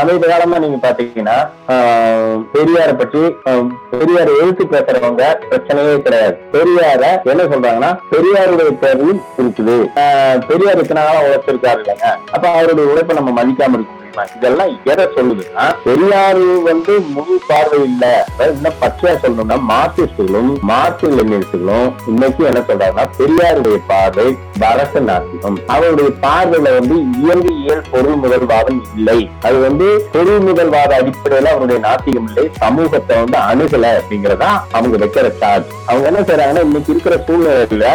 [0.00, 1.36] சமீப காலமா நீங்க பாத்தீங்கன்னா
[1.68, 6.36] ஆஹ், பெரியாரை பற்றி ஆஹ், பெரியார் எழுத்து பேசுறவங்க பிரச்சனையே கிடையாது.
[6.52, 9.76] பெரியார என்ன சொல்றாங்கன்னா பெரியாருடைய பேரையும் இருக்குது.
[10.02, 12.06] ஆஹ், பெரியார் இத்தனை காலம் உழைச்சிருக்காரு இல்லைங்க.
[12.32, 18.04] அப்ப அவருடைய உழைப்பை நம்ம மதிக்காம இருக்க முடியுமா இதெல்லாம் எதை சொல்லுதுன்னா பெரியார் வந்து முழு பார்வை இல்ல
[18.46, 24.26] இன்னும் பச்சையா சொல்லணும்னா மார்க்சிஸ்டுகளும் மார்க்சிய லெனினிஸ்டுகளும் இன்னைக்கு என்ன சொல்றாங்கன்னா பெரியாருடைய பார்வை
[24.62, 29.18] பரச நாசிகம் அவருடைய பார்வையில வந்து இயற்பியல் பொருள் முதல்வாதம் இல்லை.
[29.42, 32.44] அது வந்து பொருள் முதல்வாத அடிப்படையில அவருடைய நாசிகம் இல்லை.
[32.62, 37.86] சமூகத்தை வந்து அணுகல அப்படிங்கறதா அவங்க வைக்கிற சார்ஜ் அவங்க என்ன செய்யறாங்கன்னா இன்னைக்கு இருக்கிற சூழ்நிலையில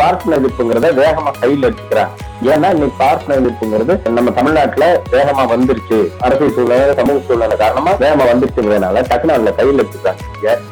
[0.00, 2.14] பார்ப்பன எதிர்ப்புங்கிறத வேகமா கையில் எடுத்துக்கிறாங்க.
[2.52, 5.98] ஏன்னா இன்னைக்கு பார்ப்பன எதிர்ப்புங்கிறது நம்ம தமிழ்நாட்டுல வேகமா வந்துருச்சு.
[6.26, 10.22] அரசியல் சூழ்நிலை சமூக சூழ்நிலை காரணமா வேகமா வந்துருச்சுங்கிறதுனால டக்குனு அதுல கையில் எடுத்துக்கிறாங்க.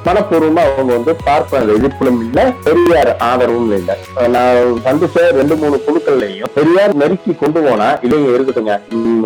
[0.06, 3.95] மனப்பூர்வமா அவங்க வந்து பார்ப்பன எதிர்ப்பும் இல்ல பெரியார் ஆதரவும் இல்லை.
[4.34, 8.74] நான் சந்திச்ச ரெண்டு மூணு குழுக்கள்லையும் பெரியார் நெருக்கி கொண்டு போனா இல்லைங்க இருக்கட்டுங்க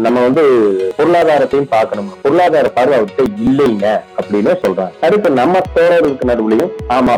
[0.07, 0.45] நம்ம வந்து
[0.99, 3.87] பொருளாதாரத்தையும் பார்க்கணும் பொருளாதார பார்வை அவர்கிட்ட இல்லைங்க
[4.21, 4.93] அப்படின்னு சொல்றாங்க.
[5.07, 7.17] அடுத்து நம்ம தோழர்களுக்கு நடுவுலையும் ஆமா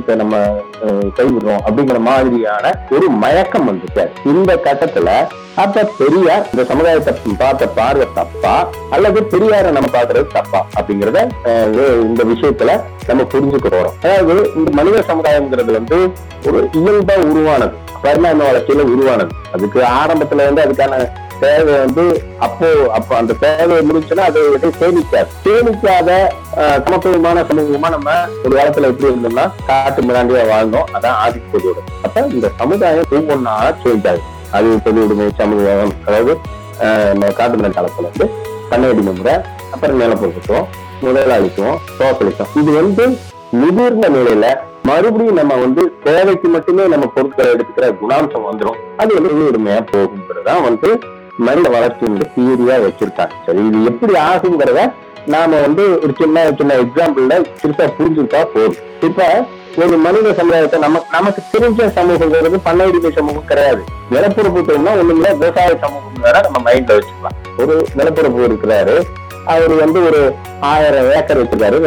[0.00, 0.36] இப்ப நம்ம
[1.18, 5.10] கைவிடுறோம் அப்படின்னு அப்படிங்கிற மாதிரியான ஒரு மயக்கம் வந்துச்சு இந்த கட்டத்துல
[5.62, 8.52] அப்ப பெரியார் இந்த சமுதாயத்தை பார்த்த பார்வை தப்பா?
[8.94, 10.60] அல்லது பெரியாரை நம்ம பார்க்கறது தப்பா?
[10.78, 11.18] அப்படிங்கறத
[12.08, 12.74] இந்த விஷயத்துல
[13.08, 15.98] நம்ம புரிஞ்சுக்கிறோம் அதாவது இந்த மனித சமுதாயம்ங்கிறது வந்து
[16.48, 17.74] ஒரு இயல்பா உருவானது.
[18.04, 19.32] பரிணாம வளர்ச்சியில உருவானது.
[19.56, 21.00] அதுக்கு ஆரம்பத்துல வந்து அதுக்கான
[21.42, 22.04] தேவை வந்து
[22.46, 25.30] அப்போ அப்போ அந்த தேவையை முடிச்சுன்னா அதை வந்து சேமிக்காது.
[25.44, 26.10] சேமிக்காத
[26.86, 28.10] சமத்துவமான சமூகமா நம்ம
[28.44, 30.88] ஒரு காலத்துல எப்படி இருந்தோம்னா காட்டு மிராண்டியா வாழ்ந்தோம்.
[30.96, 34.08] அதான் ஆதிக்கத்தோடு அப்ப இந்த சமுதாயம் ஒவ்வொன்றா சேஞ்ச்
[34.58, 36.32] அது பொது சமூகம் அதாவது
[37.12, 38.26] நம்ம காட்டு மிராண்டி காலத்துல வந்து
[38.70, 39.34] கண்ணாடி முறை
[39.72, 40.68] அப்புறம் நிலப்பொருத்துவம்
[41.04, 43.04] முதலாளித்துவம் சோசலிசம் இது வந்து
[43.60, 44.46] முதிர்ந்த நிலையில
[44.88, 50.90] மறுபடியும் நம்ம வந்து தேவைக்கு மட்டுமே நம்ம பொருட்களை எடுத்துக்கிற குணாம்சம் வந்துடும் அது வந்து உரிமையா போகுங்கிறதான் வந்து
[51.46, 53.34] மனித வளர்ச்சியினுடைய தியரியா வச்சிருக்காங்க.
[53.46, 54.82] சரி இது எப்படி ஆகுங்கிறத
[55.34, 58.78] நாம வந்து ஒரு சின்ன சின்ன எக்ஸாம்பிள்ல சிறுசா புரிஞ்சுக்கிட்டா போதும்.
[59.08, 59.46] இப்ப
[59.82, 63.82] ஒரு மனித சமுதாயத்தை நம்ம நமக்கு தெரிஞ்ச சமூகங்கிறது பண்ணையடிமை சமூகம் கிடையாது.
[64.14, 67.36] நிலப்பரப்புனா ஒண்ணுமில்ல விவசாய சமூகம் வேற நம்ம மைண்ட்ல வச்சுக்கலாம்.
[67.62, 68.96] ஒரு நிலப்பரப்பு இருக்கிறாரு.
[69.44, 70.20] அவர் வந்து ஒரு
[70.60, 71.78] ஆயிரம் ஏக்கர் வச்சிருக்காரு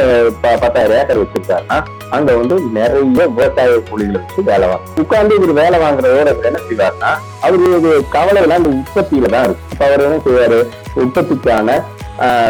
[0.41, 1.77] ப- பத்தாயிரம் ஏக்கர் வச்சிருக்காருன்னா
[2.09, 7.11] அங்க வந்து நிறைய விவசாய கூலிகளை வச்சு வேலை வாங்க உட்கார்ந்து இவர் வேலை வாங்குறதோட இவர் என்ன செய்வாருன்னா
[7.41, 9.63] அவருடைய கவலை எல்லாம் அந்த உற்பத்தியில தான் இருக்கு.
[9.71, 10.59] அப்ப அவர் என்ன செய்வாரு?
[10.95, 11.69] உற்பத்திக்கான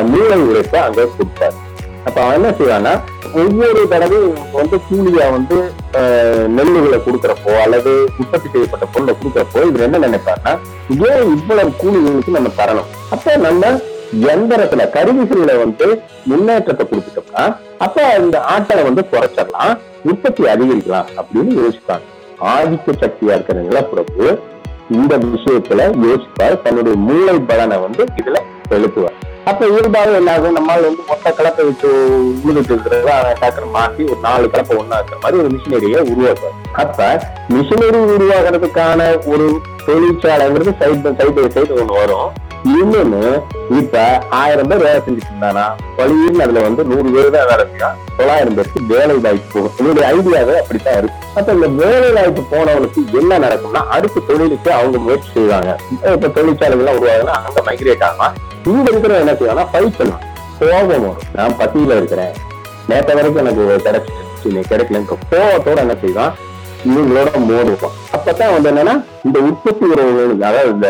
[0.04, 1.56] மூளை உழைப்பை அங்க கொடுப்பாரு.
[2.06, 2.94] அப்ப அவன் என்ன செய்வான்னா
[3.34, 5.58] ஒவ்வொரு தடவையும் வந்து கூலியா வந்து
[6.58, 10.54] நெல்லுகளை கொடுக்குறப்போ அல்லது உற்பத்தி செய்யப்பட்ட பொருளை கொடுக்குறப்போ இவர் என்ன நினைப்பாருன்னா
[11.10, 12.90] ஏன் இவ்வளவு கூலிகளுக்கு நம்ம தரணும்?
[13.10, 13.64] அப்ப நம்ம
[14.22, 22.06] எந்திரத்துல கருவிகள்ல வந்து முன்னேற்றத்தை கொடுத்துட்டோம்னா அப்ப இந்த ஆற்றலை வந்து குறைச்சிடலாம் உற்பத்தி அதிகரிக்கலாம் அப்படின்னு யோசிப்பாங்க.
[22.42, 24.40] ஆதிக்க சக்தியா இருக்கிற நிலப்பரப்பு
[24.90, 26.62] இந்த விஷயத்துல யோசிப்பார்.
[26.62, 29.20] தன்னுடைய மூளை பலனை வந்து இதுல செலுத்துவார்.
[29.46, 31.90] அப்ப இயல்பாக என்ன ஆகும் நம்மால் வந்து மொத்த கலப்பை வச்சு
[32.46, 36.60] உழுதுட்டு இருக்கிறத அவன் டக்குனு மாத்தி ஒரு நாலு கலப்பை ஒண்ணா இருக்கிற மாதிரி ஒரு மிஷினரியை உருவாக்குவார்.
[36.74, 42.30] அப்ப மிஷினரி உருவாக்குறதுக்கான ஒரு தொழிற்சாலைங்கிறது சைட் சைட் பை சைடு ஒண்ணு வரும்.
[42.72, 43.22] இன்னொன்னு
[43.80, 44.02] இப்ப
[44.42, 45.64] ஆயிரம் பேர் வேலை செஞ்சுட்டு இருந்தானா
[45.98, 49.74] பழியில் அதுல வந்து நூறு பேர் தான் வேலை செய்யலாம் தொள்ளாயிரம் பேருக்கு வேலை வாய்ப்பு போகும்.
[49.80, 51.20] என்னுடைய ஐடியாவே அப்படித்தான் இருக்கு.
[51.38, 55.72] அப்ப இந்த வேலை வாய்ப்பு போனவனுக்கு என்ன நடக்கும்னா அடுத்த தொழிலுக்கு அவங்க முயற்சி செய்வாங்க.
[56.16, 58.36] இப்ப தொழிற்சாலைகள்லாம் உருவாகுதுன்னா அங்க மைக்ரேட் ஆகலாம்.
[58.72, 61.20] இங்க இருக்கிற என்ன செய்வாங்கன்னா ஃபைட் பண்ணுவாங்க கோபம் வரும்.
[61.38, 62.34] நான் பசியில இருக்கிறேன்.
[62.90, 66.34] நேற்று வரைக்கும் எனக்கு கிடைச்சிச்சு கிடைக்கலன்ற கோபத்தோட என்ன செய்வான்?
[66.90, 70.90] இவங்களோட மோடுவான் அப்பதான் வந்து என்னன்னா இந்த உற்பத்தி உறவுகள் அதாவது இந்த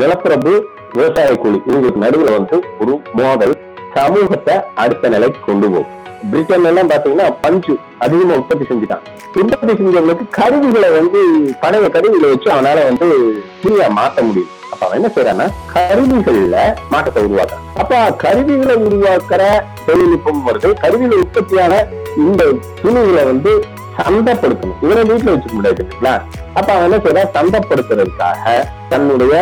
[0.00, 0.52] நிலப்பரப்பு
[0.94, 3.54] விவசாய கூலி இவங்களுக்கு நடுவுல வந்து ஒரு மோதல்
[3.94, 5.94] சமூகத்தை அடுத்த நிலைக்கு கொண்டு போகும்.
[6.30, 9.04] பிரிட்டன் எல்லாம் பாத்தீங்கன்னா பஞ்சு அதிகமா உற்பத்தி செஞ்சுட்டான்.
[9.40, 11.20] உற்பத்தி செஞ்சவங்களுக்கு கருவிகளை வந்து
[11.60, 13.08] பழைய கருவிகளை வச்சு அவனால வந்து
[13.58, 14.52] ஃப்ரீயா மாத்த முடியும்.
[14.72, 16.56] அப்ப அவன் என்ன செய்யறான்னா கருவிகள்ல
[16.90, 17.64] மாற்றத்தை உருவாக்குறான்.
[17.74, 19.42] அப்ப கருவிகளை உருவாக்குற
[19.86, 20.70] தொழில்நுட்பம் வருது.
[20.82, 22.44] கருவிகள் உற்பத்தியான இந்த
[22.82, 23.52] துணிகளை வந்து
[23.98, 24.80] சந்தப்படுத்தணும்.
[24.86, 26.14] இவரை வீட்டுல வச்சுக்க முடியாது இல்லைங்களா?
[26.58, 27.32] அப்ப அவன் என்ன செய்யறான்?
[27.36, 28.54] சந்தப்படுத்துறதுக்காக
[28.92, 29.34] தன்னுடைய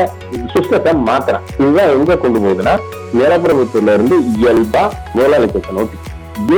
[0.54, 1.46] சுஷ்டத்தை மாத்துறான்.
[1.62, 2.74] இதுதான் எங்க கொண்டு போகுதுன்னா
[3.18, 4.84] நிலப்பிரபுத்துவத்துல இருந்து இயல்பா
[5.16, 5.98] முதலாளித்தத்தை நோக்கி.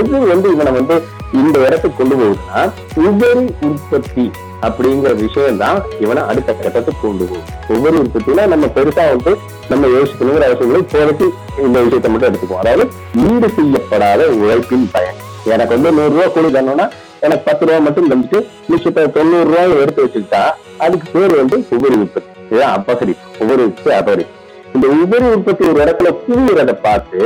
[0.00, 0.94] எது வந்து இவனை வந்து
[1.40, 2.60] இந்த இடத்துக்கு கொண்டு போகுதுன்னா
[3.08, 4.24] உபரி உற்பத்தி
[4.66, 9.32] அப்படிங்கிற விஷயம் தான் இவனை அடுத்த கட்டத்துக்கு கொண்டு போகும் ஒவ்வொரு உற்பத்தியில நம்ம பெருசா வந்து
[9.72, 11.26] நம்ம யோசிக்கணுங்கிற அவசியங்களை இப்போதைக்கு
[11.66, 12.62] இந்த விஷயத்தை மட்டும் எடுத்துக்குவோம்.
[12.64, 12.86] அதாவது
[13.28, 15.20] ஈடு செய்யப்படாத உழைப்பின் பயன்.
[15.54, 16.86] எனக்கு வந்து நூறு ரூபாய் கூலி தரணும்னா
[17.26, 18.38] எனக்கு பத்து ரூபா மட்டும் தந்துட்டு
[18.70, 20.42] மிச்சத்தை தொண்ணூறு ரூபாய் எடுத்து வச்சுக்கிட்டா
[20.84, 22.30] அதுக்கு பேர் வந்து உபரி உற்பத்தி.
[22.48, 24.34] இதுதான் அபகரிப்பு உபரி உற்பத்தி அபகரிப்பு
[24.74, 27.20] இந்த உபரி உற்பத்தி ஒரு இடத்துல குவியறதை பார்த்து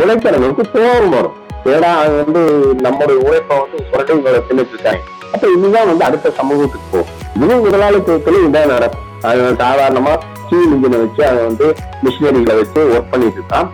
[0.00, 1.36] உழைக்கிறவங்களுக்கு கோபம் வரும்.
[1.74, 2.40] ஏன்னா அது வந்து
[2.86, 5.02] நம்மளுடைய உழைப்பை வந்து சுரண்டை இவங்களை தின்னுட்டு இருக்காங்க
[5.32, 7.14] அப்ப இதுதான் வந்து அடுத்த சமூகத்துக்கு போகும்.
[7.36, 9.04] இதுவும் முதலாளித்துவத்துல இதான் நடக்கும்.
[9.28, 10.12] அது சாதாரணமா
[10.48, 11.66] கீழ் இன்ஜினை வச்சு அவன் வந்து
[12.04, 13.68] மிஷினரிகளை வச்சு ஒர்க் பண்ணிட்டு இருக்கான்.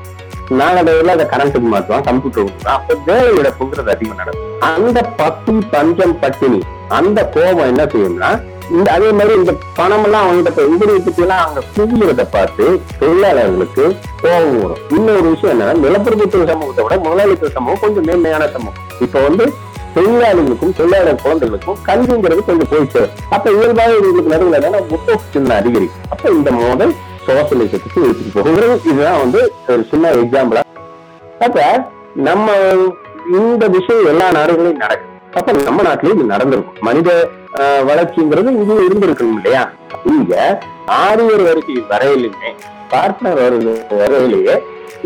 [0.51, 4.51] நாளடைவில் அதை கரண்ட்டுக்கு மாற்றுவோம் கம்ப்யூட்டர் அப்போ அப்ப வேலை இழப்புங்கிறது அதிகம் நடக்கும்.
[4.61, 8.31] அந்த பசி பஞ்சம் பட்டினி அந்த கோபம் என்ன செய்யும்னா
[8.71, 10.93] இந்த அதே மாதிரி இந்த பணம் எல்லாம் அவங்ககிட்ட உபரி
[11.25, 12.65] எல்லாம் அவங்க குவியறதை பார்த்து
[13.01, 13.85] தொழிலாளர்களுக்கு
[14.23, 14.83] கோபம் வரும்.
[14.97, 18.85] இன்னொரு விஷயம் என்னன்னா நிலப்பிரபுத்துவ சமூகத்தை விட முதலாளித்துவ சமூகம் கொஞ்சம் மேன்மையான சமூகம்.
[19.01, 19.47] இப்ப வந்து
[19.97, 26.07] தொழிலாளிகளுக்கும் தொழிலாளர் குழந்தைகளுக்கும் கல்விங்கிறது கொஞ்சம் போயிட்டு அப்ப இயல்பாக இவங்களுக்கு நடுவில் என்னன்னா சின்ன அதிகரிக்கும்.
[26.11, 26.95] அப்ப இந்த மோதல்
[27.27, 29.41] சோசியலிசத்துக்கு எடுத்துட்டு போகுங்கிறது இதுதான் வந்து
[29.73, 30.63] ஒரு சின்ன எக்ஸாம்பிளா
[31.47, 31.59] அப்ப
[32.29, 32.49] நம்ம
[33.41, 36.85] இந்த விஷயம் எல்லா நாடுகளையும் நடக்கும் அப்ப நம்ம நாட்டிலயும் இது நடந்திருக்கும்.
[36.89, 37.11] மனித
[37.89, 39.63] வளர்ச்சிங்கிறது இங்க இருந்திருக்கணும் இல்லையா?
[40.13, 40.35] இங்க
[41.05, 42.51] ஆரியர் வரிசை வரையிலுமே
[42.93, 43.41] பார்ட்னர்
[44.03, 44.55] வரையிலேயே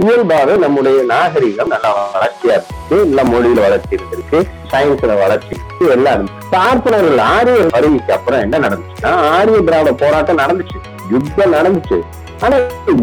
[0.03, 2.99] இயல்பாக நம்முடைய நாகரிகம் நல்லா வளர்ச்சியா இருக்கு.
[3.07, 4.41] எல்லா மொழியில வளர்ச்சி இருந்திருக்கு.
[4.73, 10.79] சயின்ஸ்ல வளர்ச்சி இருக்கு எல்லாம் பார்ப்பனர்கள் ஆரியர் வருகைக்கு அப்புறம் என்ன நடந்துச்சுன்னா ஆரிய திராவிட போராட்டம் நடந்துச்சு.
[11.15, 11.99] யுத்தம் நடந்துச்சு.
[12.45, 12.57] ஆனா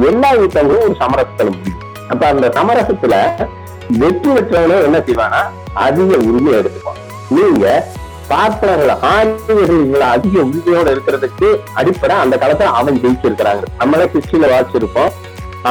[0.09, 1.81] எல்லா யுத்தங்களும் ஒரு சமரசத்துல முடியும்
[2.11, 3.15] அப்ப அந்த சமரசத்துல
[4.01, 5.41] வெற்றி பெற்றவனும் என்ன செய்வானா
[5.85, 7.01] அதிக உரிமையை எடுத்துப்பான்.
[7.35, 7.65] நீங்க
[8.29, 11.47] பார்ப்பனர்கள் ஆரியர்கள் அதிக உரிமையோட இருக்கிறதுக்கு
[11.79, 13.65] அடிப்படை அந்த காலத்துல அவன் ஜெயிச்சிருக்கிறாங்க.
[13.81, 15.11] நம்மளே கிறிஸ்டியில வாசிச்சிருப்போம்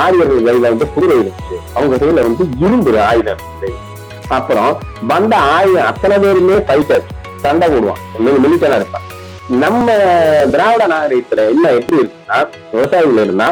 [0.03, 1.57] ஆரியர்கள் கையில வந்து குதிரை இருந்துச்சு.
[1.77, 3.43] அவங்க கையில வந்து இரும்பு ஆயுதம்
[4.37, 4.71] அப்புறம்
[5.13, 7.05] வந்த ஆயுதம் அத்தனை பேருமே ஃபைட்டர்
[7.43, 8.03] சண்டை போடுவான்.
[8.45, 9.04] மிலிட்டரா இருப்பான்.
[9.51, 9.87] நம்ம
[10.53, 12.39] திராவிட நாகரிகத்துல என்ன எப்படி இருக்குன்னா
[12.73, 13.49] விவசாயிகள் இருந்தா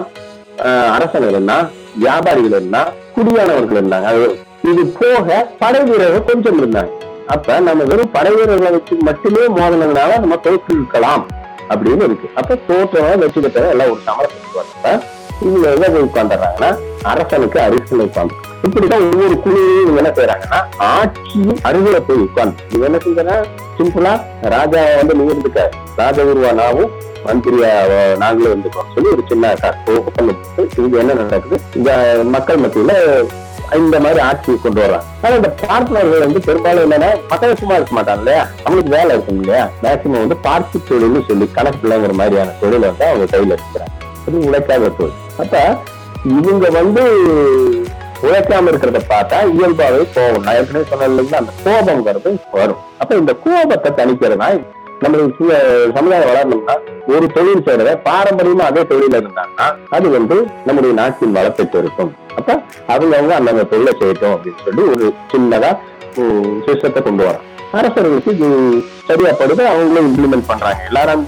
[0.95, 1.57] அரசன் இருந்தா
[2.05, 2.83] வியாபாரிகள் இருந்தா
[3.15, 4.07] குடியானவர்கள் இருந்தாங்க.
[4.13, 4.23] அது
[4.71, 6.93] இது போக படை வீரர்கள் கொஞ்சம் இருந்தாங்க.
[7.35, 11.25] அப்ப நம்ம வெறும் படை வீரர்களை வச்சு மட்டுமே மோதனதுனால நம்ம தோற்றிருக்கலாம்
[11.73, 12.29] அப்படின்னு இருக்கு.
[12.41, 14.95] அப்ப தோற்றவங்க வெற்றி பெற்றவங்க எல்லாம் ஒரு சமரசத்துக்கு
[15.43, 16.71] இவங்க என்ன போய் உட்காந்துறாங்கன்னா
[17.13, 20.61] அரசனுக்கு அரிசனை உட்காந்து இப்படிதான் ஒவ்வொரு குழுவையும் இவங்க என்ன செய்யறாங்கன்னா
[20.91, 23.37] ஆட்சியும் அருகில போய் உட்காந்து இவங்க என்ன செய்யறா
[23.79, 24.13] சிம்பிளா
[24.55, 25.63] ராஜா வந்து நீங்க இருந்துக்க
[26.01, 26.93] ராஜகுருவா நாவும்
[27.27, 27.71] மந்திரியா
[28.23, 29.51] நாங்களே இருந்துக்கோம் சொல்லி ஒரு சின்ன
[29.99, 30.41] ஒப்பந்தம்
[30.79, 31.59] இங்க என்ன நடக்குது?
[31.77, 31.91] இந்த
[32.35, 32.95] மக்கள் மத்தியில
[33.81, 35.07] இந்த மாதிரி ஆட்சியை கொண்டு வர்றாங்க.
[35.25, 38.43] ஆனா இந்த பார்ட்னர்கள் வந்து பெரும்பாலும் என்னன்னா மக்கள் சும்மா இருக்க மாட்டாங்க இல்லையா?
[38.65, 39.63] அவங்களுக்கு வேலை இருக்கும் இல்லையா?
[39.85, 43.91] மேக்சிமம் வந்து பார்த்து தொழில்னு சொல்லி கணக்கு பிள்ளைங்கிற மாதிரியான தொழில் வந்து அவங்க கையில இருக்கிறாங்க
[44.27, 45.17] அது உழைக்காத தொழில்.
[45.43, 45.57] அப்ப
[46.39, 47.03] இவங்க வந்து
[48.27, 50.45] உழைக்காம இருக்கிறத பார்த்தா இயல்பாவே கோபம்.
[50.47, 52.81] நான் ஏற்கனவே சொன்னதுல அந்த கோபங்கிறது வரும்.
[53.03, 54.49] அப்ப இந்த கோபத்தை தணிக்கிறதுனா
[55.05, 55.45] நம்மளுக்கு
[55.97, 56.75] சமுதாயம் வளரணும்னா
[57.13, 59.67] ஒரு தொழில் செய்யறத பாரம்பரியமா அதே தொழில இருந்தாங்கன்னா
[59.97, 60.37] அது வந்து
[60.67, 62.13] நம்முடைய நாட்டின் வளத்தை பெருக்கும்.
[62.39, 62.51] அப்ப
[62.93, 65.73] அவங்க அவங்க அந்தந்த தொழிலை செய்யட்டும் அப்படின்னு சொல்லி ஒரு சின்னதா
[66.67, 67.49] சிஸ்டத்தை கொண்டு வரோம்
[67.79, 68.49] அரசர்களுக்கு இது
[69.09, 70.79] சரியாப்படுது அவங்களும் இம்ப்ளிமெண்ட் பண்றாங்க.
[70.89, 71.23] எல்லாரும்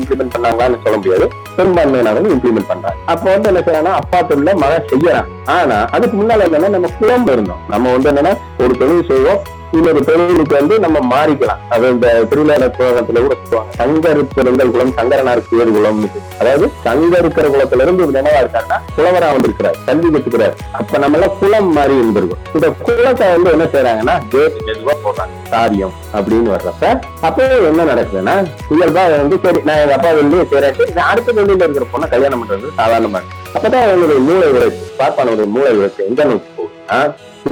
[0.00, 1.26] இம்ப்ளிமெண்ட் பண்ணாங்களான்னு சொல்ல முடியாது.
[1.56, 2.96] பெரும்பான்மையானவங்க இம்ப்ளிமெண்ட் பண்றாங்க.
[3.12, 7.62] அப்ப வந்து என்ன செய்யறாங்கன்னா அப்பா தொழில மகன் செய்யறான் ஆனா அதுக்கு முன்னால என்னன்னா நம்ம குழம்பு இருந்தோம்.
[7.74, 9.40] நம்ம வந்து என்னன்னா ஒரு தொழில் செய்வோம்.
[9.76, 11.60] இன்னொரு தொழிலுக்கு வந்து நம்ம மாறிக்கலாம்.
[11.74, 13.72] அது இந்த திருவிழா புலகத்துல கூட சொல்லுவாங்க.
[13.80, 16.00] சங்கர் பெருங்கல் குளம் சங்கரனார் பேர் குளம்
[16.40, 20.54] அதாவது சங்க இருக்கிற குளத்துல இருந்து ஒரு நினைவா இருக்காருன்னா புலவரா வந்திருக்கிறார் கல்வி கத்துக்கிறார்.
[20.78, 22.42] அப்ப நம்ம எல்லாம் குளம் மாதிரி இருந்திருக்கும்.
[22.56, 25.34] இந்த குளத்தை வந்து என்ன செய்யறாங்கன்னா கேட் மெதுவா போடுறாங்க.
[25.54, 26.92] காரியம் அப்படின்னு வர்றப்ப
[27.28, 28.36] அப்போ என்ன நடக்குதுன்னா
[28.74, 32.76] இயல்பா வந்து சரி நான் எங்க அப்பா வந்து செய்யறேன் நான் அடுத்த தொழில இருக்கிற பொண்ணை கல்யாணம் பண்றது
[32.80, 33.36] சாதாரணமா இருக்கு.
[33.56, 36.98] அப்பதான் அவங்களுடைய மூளை உழைப்பு பார்ப்பானுடைய மூளை உழைப்பு எங்க நோக்கி போகுதுன்னா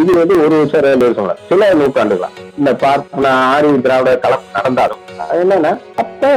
[0.02, 2.28] இது வந்து ஒரு வருஷம் ரெண்டு வருஷம் சில நூற்றாண்டுகளா
[2.58, 5.00] இந்த பார்ப்பன ஆரிய திராவிட கலப்பு நடந்தாலும்.
[5.28, 5.72] அது என்னன்னா
[6.02, 6.32] அப்ப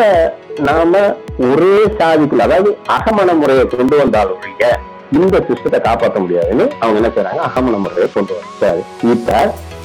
[0.67, 1.01] நாம
[1.49, 4.69] ஒரே சாதிக்குள்ள அதாவது அகமண முறையை கொண்டு வந்தாலும் ஒழிய
[5.19, 8.81] இந்த சிஸ்டத்தை காப்பாற்ற முடியாதுன்னு அவங்க என்ன செய்யறாங்க அகமண முறையை கொண்டு வந்தாரு
[9.13, 9.39] இப்ப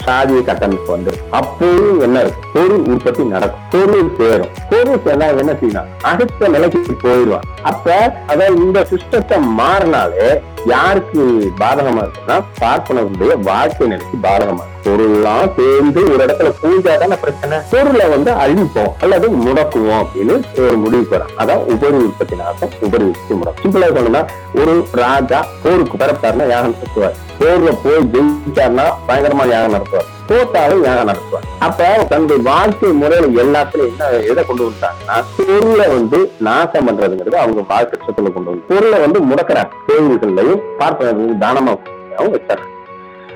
[0.06, 2.48] சாதிய கட்டமைப்பு வந்து அப்போதும் என்ன இருக்கும்?
[2.54, 3.62] பொருள் உற்பத்தி நடக்கும்.
[3.74, 4.50] பொருள் சேரும்.
[4.72, 7.46] பொருள் சேர்ந்தா என்ன செய்யணும் அடுத்த நிலைக்கு போயிடுவான்.
[7.70, 7.86] அப்ப
[8.32, 10.26] அதாவது இந்த சிஸ்டத்தை மாறினாலே
[10.66, 11.22] யாருக்கு
[11.60, 18.30] பாதகமா இருக்குன்னா பார்ப்பனருடைய வாழ்க்கை நிலைக்கு பாதகமா இருக்கும் பொருள்லாம் சேர்ந்து ஒரு இடத்துல பூஜாதான பிரச்சனை பொருளை வந்து
[18.42, 23.90] அழிப்போம் அல்லது முடக்குவோம் அப்படின்னு ஒரு முடிவு பெறும் அதான் உபரி உற்பத்தி நாசம் உபரி உற்பத்தி முடக்கும் சிம்பிளா
[23.90, 24.24] சொல்லணும்னா
[24.60, 30.10] ஒரு ராஜா போருக்கு பிறப்பாருன்னா யாகம் நடத்துவார் போர்ல போய் ஜெயிச்சார்னா பயங்கரமா யாகம் நடத்துவார்.
[30.28, 31.46] தோத்தாலும் யாகம் நடத்துவார்.
[31.58, 37.98] அப்ப தன்னுடைய வாழ்க்கை முறையில எல்லாத்துலயும் என்ன எதை கொண்டு வந்துட்டாங்கன்னா பொருளை வந்து நாசம் பண்றதுங்கிறது அவங்க வாழ்க்கை
[38.06, 39.72] சத்துல கொண்டு வந்து பொருளை வந்து முடக்கிறாங்க.
[39.88, 41.74] கோயில்கள்லயும் பார்ப்பதற்கு தானமா
[42.18, 42.72] அவங்க வச்சாங்க